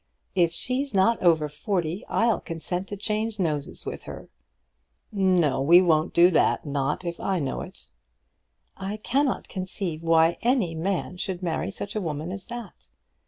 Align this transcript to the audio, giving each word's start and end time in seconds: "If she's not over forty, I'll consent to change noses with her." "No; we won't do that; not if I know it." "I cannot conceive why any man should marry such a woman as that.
"If 0.33 0.51
she's 0.51 0.95
not 0.95 1.21
over 1.21 1.47
forty, 1.47 2.03
I'll 2.07 2.39
consent 2.41 2.87
to 2.87 2.97
change 2.97 3.37
noses 3.37 3.85
with 3.85 4.01
her." 4.05 4.29
"No; 5.11 5.61
we 5.61 5.79
won't 5.79 6.11
do 6.11 6.31
that; 6.31 6.65
not 6.65 7.05
if 7.05 7.19
I 7.19 7.37
know 7.39 7.61
it." 7.61 7.87
"I 8.75 8.97
cannot 8.97 9.47
conceive 9.47 10.01
why 10.01 10.39
any 10.41 10.73
man 10.73 11.17
should 11.17 11.43
marry 11.43 11.69
such 11.69 11.95
a 11.95 12.01
woman 12.01 12.31
as 12.31 12.45
that. 12.47 12.87